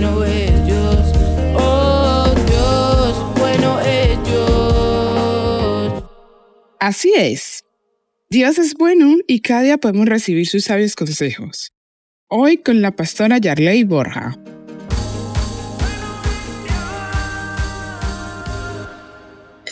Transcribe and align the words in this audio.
bueno 0.00 0.24
es 0.24 0.64
Dios. 0.64 1.12
Oh 1.56 2.34
Dios, 2.46 3.38
bueno 3.38 3.80
es 3.80 4.18
Dios. 4.24 6.02
Así 6.78 7.12
es. 7.16 7.64
Dios 8.30 8.58
es 8.58 8.74
bueno 8.74 9.18
y 9.26 9.40
cada 9.40 9.60
día 9.62 9.76
podemos 9.76 10.06
recibir 10.06 10.48
sus 10.48 10.64
sabios 10.64 10.96
consejos. 10.96 11.72
Hoy 12.28 12.58
con 12.58 12.80
la 12.80 12.96
pastora 12.96 13.36
Yarley 13.38 13.84
Borja. 13.84 14.38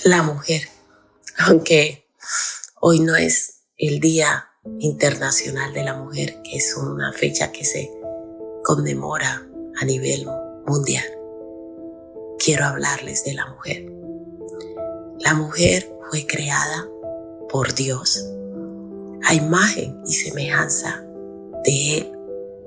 La 0.04 0.22
mujer, 0.22 0.68
aunque 1.38 2.06
hoy 2.80 3.00
no 3.00 3.16
es 3.16 3.62
el 3.78 4.00
Día 4.00 4.48
Internacional 4.78 5.72
de 5.72 5.84
la 5.84 5.94
Mujer, 5.94 6.42
que 6.42 6.56
es 6.56 6.76
una 6.76 7.14
fecha 7.14 7.50
que 7.50 7.64
se 7.64 7.90
conmemora 8.62 9.47
a 9.80 9.84
nivel 9.84 10.26
mundial, 10.66 11.04
quiero 12.38 12.64
hablarles 12.64 13.24
de 13.24 13.34
la 13.34 13.46
mujer. 13.46 13.86
La 15.20 15.34
mujer 15.34 15.88
fue 16.10 16.26
creada 16.26 16.88
por 17.48 17.74
Dios 17.74 18.24
a 19.24 19.34
imagen 19.34 20.00
y 20.06 20.12
semejanza 20.14 21.04
de 21.64 21.98
Él 21.98 22.12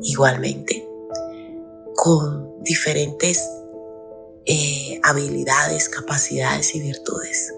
igualmente, 0.01 0.87
con 1.95 2.63
diferentes 2.63 3.43
eh, 4.45 4.99
habilidades, 5.03 5.89
capacidades 5.89 6.75
y 6.75 6.81
virtudes. 6.81 7.53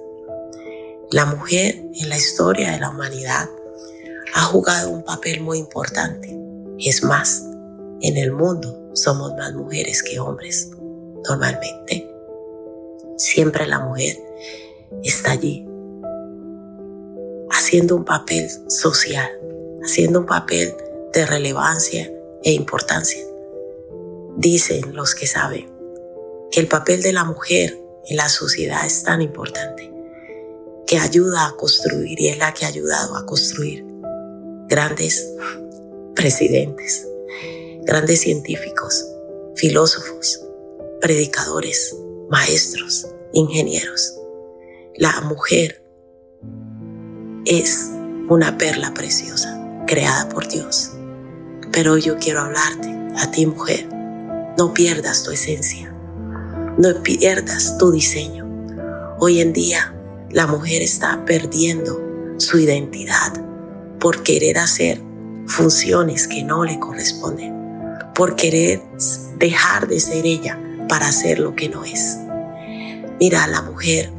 La 1.12 1.26
mujer 1.26 1.76
en 1.94 2.10
la 2.10 2.18
historia 2.18 2.72
de 2.72 2.80
la 2.80 2.90
humanidad 2.90 3.50
ha 4.34 4.42
jugado 4.42 4.90
un 4.90 5.04
papel 5.04 5.42
muy 5.42 5.60
importante. 5.60 6.36
Es 6.80 7.04
más, 7.04 7.44
en 8.02 8.18
el 8.18 8.32
mundo 8.32 8.83
somos 8.94 9.34
más 9.36 9.54
mujeres 9.54 10.04
que 10.04 10.20
hombres, 10.20 10.72
normalmente. 11.28 12.10
Siempre 13.18 13.68
la 13.68 13.80
mujer 13.80 14.18
está 15.04 15.32
allí, 15.32 15.68
haciendo 17.50 17.96
un 17.96 18.06
papel 18.06 18.50
social, 18.68 19.30
haciendo 19.84 20.22
un 20.22 20.26
papel 20.26 20.74
de 21.14 21.26
relevancia 21.26 22.12
e 22.44 22.52
importancia. 22.54 23.24
Dicen 24.38 24.96
los 24.96 25.16
que 25.16 25.28
saben 25.28 25.72
que 26.52 26.60
el 26.60 26.68
papel 26.68 27.02
de 27.02 27.14
la 27.14 27.24
mujer 27.24 27.78
en 28.06 28.18
la 28.18 28.30
sociedad 28.30 28.86
es 28.86 29.04
tan 29.04 29.22
importante 29.22 29.92
que 30.86 30.98
ayuda 30.98 31.48
a 31.48 31.56
construir 31.56 32.20
y 32.20 32.30
es 32.30 32.38
la 32.38 32.54
que 32.54 32.66
ha 32.66 32.68
ayudado 32.68 33.16
a 33.16 33.26
construir 33.26 33.86
grandes 34.68 35.34
presidentes, 36.16 37.08
grandes 37.86 38.22
científicos, 38.22 39.06
filósofos, 39.56 40.42
predicadores, 41.02 41.96
maestros, 42.30 43.08
ingenieros. 43.34 44.18
La 44.96 45.22
mujer 45.22 45.84
es 47.46 47.90
una 48.30 48.58
perla 48.58 48.94
preciosa 48.94 49.84
creada 49.86 50.30
por 50.30 50.48
Dios. 50.48 50.92
Pero 51.72 51.98
yo 51.98 52.18
quiero 52.18 52.42
hablarte 52.42 52.90
a 53.18 53.32
ti 53.32 53.46
mujer. 53.46 53.88
No 54.58 54.74
pierdas 54.74 55.24
tu 55.24 55.32
esencia. 55.32 55.94
No 56.78 57.04
pierdas 57.04 57.78
tu 57.78 57.92
diseño. 57.92 58.44
Hoy 59.20 59.42
en 59.42 59.54
día 59.54 59.94
la 60.30 60.48
mujer 60.48 60.82
está 60.82 61.24
perdiendo 61.26 62.02
su 62.38 62.60
identidad 62.60 63.34
por 64.00 64.24
querer 64.24 64.58
hacer 64.58 65.02
funciones 65.46 66.28
que 66.28 66.44
no 66.44 66.64
le 66.64 66.80
corresponden, 66.80 67.53
por 68.16 68.36
querer 68.36 68.82
dejar 69.38 69.88
de 69.88 70.00
ser 70.00 70.26
ella 70.26 70.60
para 70.88 71.08
hacer 71.08 71.40
lo 71.40 71.56
que 71.56 71.70
no 71.70 71.84
es. 71.84 72.18
Mira, 73.20 73.48
la 73.48 73.62
mujer, 73.62 74.12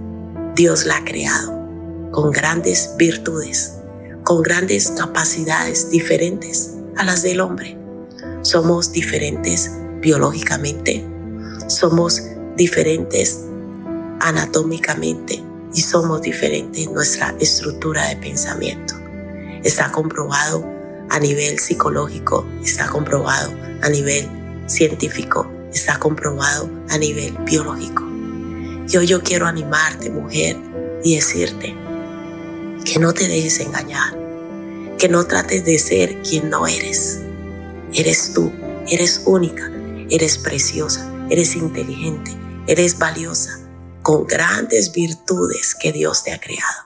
Dios 0.54 0.86
la 0.86 0.98
ha 0.98 1.04
creado 1.04 1.52
con 2.10 2.30
grandes 2.30 2.94
virtudes, 2.96 3.74
con 4.22 4.42
grandes 4.42 4.90
capacidades 4.92 5.90
diferentes 5.90 6.74
a 6.96 7.04
las 7.04 7.22
del 7.22 7.40
hombre. 7.40 7.76
Somos 8.42 8.92
diferentes 8.92 9.70
biológicamente, 10.00 11.04
somos 11.66 12.22
diferentes 12.56 13.40
anatómicamente 14.20 15.42
y 15.74 15.80
somos 15.80 16.22
diferentes 16.22 16.86
en 16.86 16.94
nuestra 16.94 17.34
estructura 17.40 18.06
de 18.08 18.16
pensamiento. 18.16 18.94
Está 19.64 19.90
comprobado 19.90 20.73
a 21.14 21.20
nivel 21.20 21.60
psicológico, 21.60 22.44
está 22.64 22.88
comprobado 22.88 23.52
a 23.82 23.88
nivel 23.88 24.28
científico, 24.66 25.48
está 25.72 26.00
comprobado 26.00 26.68
a 26.90 26.98
nivel 26.98 27.38
biológico. 27.44 28.02
Y 28.88 28.96
hoy 28.96 29.06
yo 29.06 29.22
quiero 29.22 29.46
animarte, 29.46 30.10
mujer, 30.10 30.56
y 31.04 31.14
decirte 31.14 31.72
que 32.84 32.98
no 32.98 33.14
te 33.14 33.28
dejes 33.28 33.60
engañar, 33.60 34.18
que 34.98 35.08
no 35.08 35.24
trates 35.24 35.64
de 35.64 35.78
ser 35.78 36.20
quien 36.22 36.50
no 36.50 36.66
eres. 36.66 37.20
Eres 37.92 38.32
tú, 38.34 38.52
eres 38.88 39.22
única, 39.24 39.70
eres 40.10 40.36
preciosa, 40.36 41.08
eres 41.30 41.54
inteligente, 41.54 42.32
eres 42.66 42.98
valiosa, 42.98 43.60
con 44.02 44.26
grandes 44.26 44.90
virtudes 44.90 45.76
que 45.76 45.92
Dios 45.92 46.24
te 46.24 46.32
ha 46.32 46.40
creado. 46.40 46.82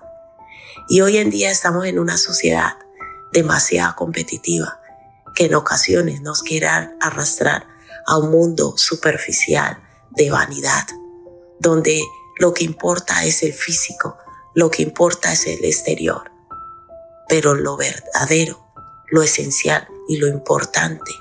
Y 0.87 1.01
hoy 1.01 1.17
en 1.17 1.31
día 1.31 1.51
estamos 1.51 1.87
en 1.87 1.99
una 1.99 2.19
sociedad 2.19 2.75
demasiado 3.33 3.95
competitiva 3.97 4.81
que 5.35 5.47
en 5.47 5.55
ocasiones 5.55 6.21
nos 6.21 6.43
quiere 6.43 6.67
arrastrar 6.67 7.67
a 8.07 8.19
un 8.19 8.31
mundo 8.31 8.75
superficial 8.77 9.81
de 10.11 10.31
vanidad, 10.31 10.87
donde 11.61 12.03
lo 12.39 12.55
que 12.55 12.65
importa 12.65 13.25
es 13.25 13.43
el 13.43 13.53
físico, 13.53 14.17
lo 14.55 14.71
que 14.71 14.83
importa 14.83 15.33
es 15.33 15.47
el 15.47 15.65
exterior. 15.65 16.33
Pero 17.29 17.55
lo 17.55 17.77
verdadero, 17.77 18.67
lo 19.11 19.23
esencial 19.23 19.87
y 20.09 20.17
lo 20.17 20.27
importante, 20.27 21.13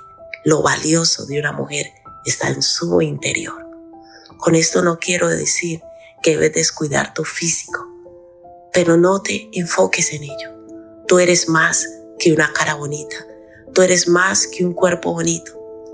lo 0.46 0.64
valioso 0.64 1.26
de 1.26 1.40
una 1.40 1.52
mujer 1.52 1.92
está 2.26 2.50
en 2.50 2.64
su 2.64 3.02
interior. 3.02 3.68
Con 4.40 4.56
esto 4.56 4.82
no 4.82 4.98
quiero 4.98 5.28
decir 5.28 5.82
que 6.24 6.32
debes 6.32 6.54
descuidar 6.54 7.14
tu 7.14 7.24
físico, 7.24 7.86
pero 8.74 8.98
no 8.98 9.22
te 9.22 9.50
enfoques 9.54 10.14
en 10.14 10.24
ello. 10.24 10.54
Tú 11.08 11.20
eres 11.20 11.50
más 11.50 11.88
que 12.20 12.34
una 12.34 12.52
cara 12.54 12.76
bonita, 12.76 13.16
tú 13.74 13.82
eres 13.82 14.08
más 14.08 14.48
que 14.48 14.66
un 14.66 14.74
cuerpo 14.74 15.14
bonito, 15.14 15.52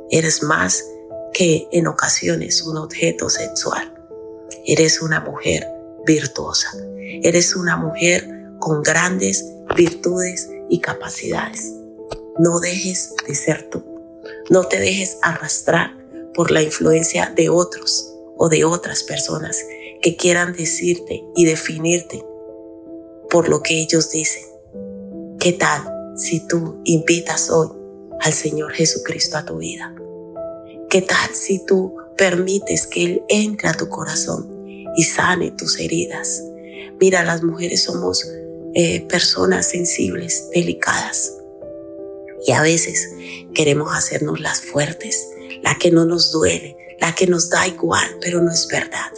eres 0.09 0.44
más 0.44 0.84
que 1.34 1.67
en 1.72 1.88
ocasiones 1.88 2.61
un 2.63 2.78
objeto 2.78 3.29
sexual. 3.29 3.94
Eres 4.66 5.01
una 5.01 5.19
mujer 5.19 5.67
virtuosa, 6.06 6.69
eres 7.23 7.56
una 7.56 7.75
mujer 7.75 8.29
con 8.59 8.81
grandes 8.83 9.45
virtudes 9.75 10.50
y 10.69 10.79
capacidades. 10.79 11.73
No 12.38 12.59
dejes 12.59 13.13
de 13.28 13.35
ser 13.35 13.69
tú. 13.69 13.83
No 14.50 14.67
te 14.67 14.79
dejes 14.79 15.17
arrastrar 15.22 15.97
por 16.33 16.51
la 16.51 16.62
influencia 16.62 17.31
de 17.35 17.50
otros 17.50 18.09
o 18.38 18.50
de 18.50 18.66
otras 18.66 19.03
personas 19.03 19.57
que 20.01 20.16
quieran 20.16 20.53
decirte 20.53 21.23
y 21.35 21.45
definirte 21.45 22.23
por 23.29 23.50
lo 23.50 23.62
que 23.62 23.79
ellos 23.79 24.12
dicen. 24.12 24.44
¿Qué 25.39 25.53
tal 25.53 25.94
si 26.16 26.47
tú 26.47 26.81
invitas 26.84 27.50
hoy 27.50 27.69
al 28.22 28.34
Señor 28.34 28.74
Jesucristo 28.74 29.38
a 29.38 29.46
tu 29.46 29.57
vida? 29.57 29.96
¿Qué 30.90 31.01
tal 31.01 31.34
si 31.34 31.66
tú 31.66 31.96
permites 32.18 32.88
que 32.88 33.03
Él 33.06 33.24
entre 33.29 33.69
a 33.69 33.74
tu 33.74 33.90
corazón 33.90 34.50
y 34.96 35.03
sane 35.03 35.51
tus 35.51 35.79
heridas? 35.79 36.44
Mira, 37.00 37.24
las 37.24 37.44
mujeres 37.44 37.84
somos 37.84 38.28
eh, 38.75 39.01
personas 39.07 39.68
sensibles, 39.68 40.50
delicadas. 40.53 41.34
Y 42.45 42.51
a 42.51 42.62
veces 42.62 43.09
queremos 43.53 43.95
hacernos 43.95 44.40
las 44.40 44.62
fuertes, 44.62 45.27
la 45.62 45.77
que 45.77 45.92
no 45.92 46.06
nos 46.06 46.31
duele, 46.31 46.75
la 47.00 47.16
que 47.16 47.27
nos 47.27 47.50
da 47.50 47.68
igual, 47.68 48.18
pero 48.21 48.42
no 48.42 48.51
es 48.51 48.68
verdad. 48.68 49.12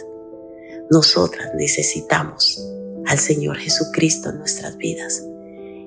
Nosotras 0.90 1.50
necesitamos 1.54 2.60
al 3.06 3.18
Señor 3.18 3.58
Jesucristo 3.58 4.30
en 4.30 4.38
nuestras 4.38 4.76
vidas. 4.76 5.22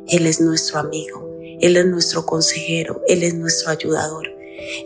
Él 0.10 0.26
es 0.26 0.42
nuestro 0.42 0.80
amigo, 0.80 1.40
Él 1.62 1.78
es 1.78 1.86
nuestro 1.86 2.26
consejero, 2.26 3.02
Él 3.08 3.24
es 3.24 3.36
nuestro 3.36 3.72
ayudador. 3.72 4.28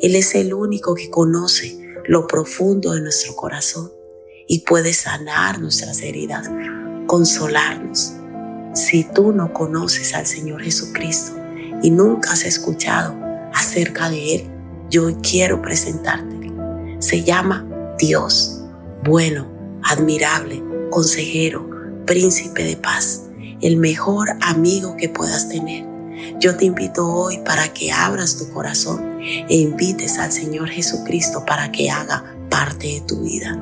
Él 0.01 0.15
es 0.15 0.35
el 0.35 0.53
único 0.53 0.95
que 0.95 1.09
conoce 1.09 1.77
lo 2.05 2.27
profundo 2.27 2.91
de 2.91 3.01
nuestro 3.01 3.35
corazón 3.35 3.91
y 4.47 4.59
puede 4.59 4.93
sanar 4.93 5.59
nuestras 5.59 6.01
heridas, 6.01 6.49
consolarnos. 7.07 8.13
Si 8.73 9.03
tú 9.03 9.31
no 9.31 9.53
conoces 9.53 10.13
al 10.13 10.25
Señor 10.25 10.61
Jesucristo 10.61 11.33
y 11.81 11.89
nunca 11.89 12.33
has 12.33 12.43
escuchado 12.43 13.15
acerca 13.53 14.09
de 14.09 14.35
Él, 14.35 14.43
yo 14.89 15.07
quiero 15.21 15.61
presentarte. 15.61 16.51
Se 16.99 17.23
llama 17.23 17.67
Dios, 17.97 18.61
bueno, 19.03 19.47
admirable, 19.83 20.61
consejero, 20.89 21.69
príncipe 22.05 22.63
de 22.63 22.75
paz, 22.75 23.23
el 23.63 23.77
mejor 23.77 24.27
amigo 24.41 24.97
que 24.97 25.07
puedas 25.07 25.47
tener. 25.47 25.85
Yo 26.37 26.57
te 26.57 26.65
invito 26.65 27.07
hoy 27.07 27.37
para 27.39 27.73
que 27.73 27.93
abras 27.93 28.37
tu 28.37 28.51
corazón 28.51 29.21
e 29.21 29.55
invites 29.55 30.19
al 30.19 30.33
Señor 30.33 30.69
Jesucristo 30.69 31.45
para 31.45 31.71
que 31.71 31.89
haga 31.89 32.37
parte 32.49 32.87
de 32.87 33.01
tu 33.07 33.23
vida. 33.23 33.59